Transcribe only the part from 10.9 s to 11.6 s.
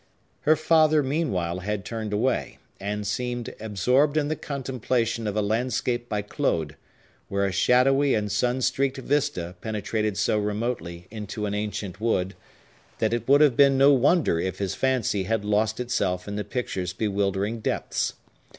into an